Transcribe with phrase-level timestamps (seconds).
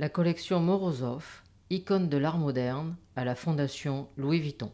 [0.00, 4.70] la collection Morozov, icône de l'art moderne, à la Fondation Louis Vuitton.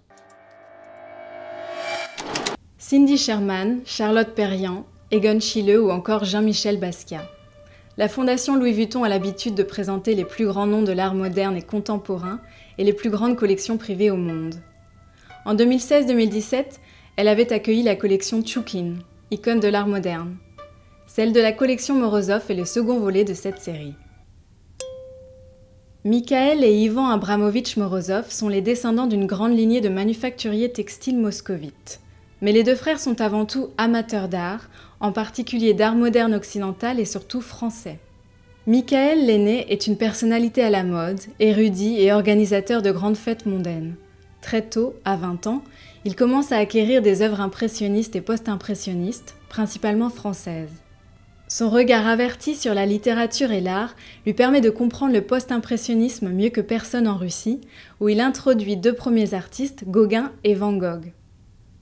[2.79, 7.29] Cindy Sherman, Charlotte Perriand, Egon Schiele ou encore Jean-Michel Basquiat.
[7.97, 11.57] La Fondation Louis Vuitton a l'habitude de présenter les plus grands noms de l'art moderne
[11.57, 12.41] et contemporain
[12.79, 14.55] et les plus grandes collections privées au monde.
[15.45, 16.67] En 2016-2017,
[17.17, 19.01] elle avait accueilli la collection Chukin,
[19.33, 20.37] icône de l'art moderne.
[21.09, 23.97] Celle de la collection Morozov est le second volet de cette série.
[26.07, 31.99] Mikhaël et Ivan Abramovitch Morozov sont les descendants d'une grande lignée de manufacturiers textiles moscovites.
[32.41, 34.69] Mais les deux frères sont avant tout amateurs d'art,
[35.01, 37.99] en particulier d'art moderne occidental et surtout français.
[38.69, 43.97] Michael l'aîné est une personnalité à la mode, érudit et organisateur de grandes fêtes mondaines.
[44.43, 45.65] Très tôt, à 20 ans,
[46.05, 50.71] il commence à acquérir des œuvres impressionnistes et post-impressionnistes, principalement françaises.
[51.59, 56.51] Son regard averti sur la littérature et l'art lui permet de comprendre le post-impressionnisme mieux
[56.51, 57.63] que personne en Russie,
[57.99, 61.15] où il introduit deux premiers artistes, Gauguin et Van Gogh.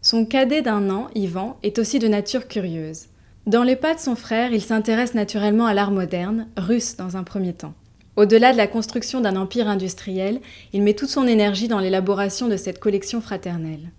[0.01, 3.07] Son cadet d'un an, Ivan, est aussi de nature curieuse.
[3.49, 7.25] Dans les pas de son frère, il s'intéresse naturellement à l'art moderne, russe dans un
[7.25, 7.75] premier temps.
[8.15, 10.39] Au-delà de la construction d'un empire industriel,
[10.73, 13.91] il met toute son énergie dans l'élaboration de cette collection fraternelle.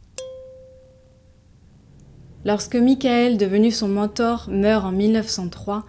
[2.46, 5.84] Lorsque Michael, devenu son mentor, meurt en 1903,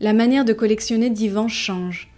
[0.00, 2.10] la manière de collectionner d'Ivan change.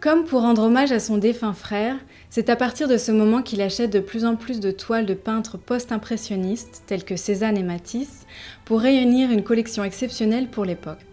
[0.00, 1.96] Comme pour rendre hommage à son défunt frère,
[2.30, 5.12] c'est à partir de ce moment qu'il achète de plus en plus de toiles de
[5.12, 8.24] peintres post-impressionnistes tels que Cézanne et Matisse
[8.64, 11.04] pour réunir une collection exceptionnelle pour l'époque.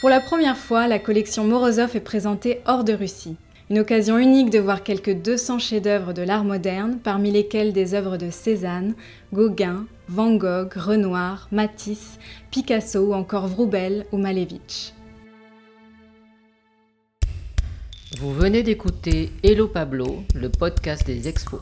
[0.00, 3.36] Pour la première fois, la collection Morozov est présentée hors de Russie.
[3.70, 8.16] Une occasion unique de voir quelques 200 chefs-d'œuvre de l'art moderne, parmi lesquels des œuvres
[8.16, 8.94] de Cézanne,
[9.34, 12.18] Gauguin, Van Gogh, Renoir, Matisse,
[12.50, 14.94] Picasso ou encore Vroubel ou Malevich.
[18.18, 21.60] Vous venez d'écouter Hello Pablo, le podcast des expos.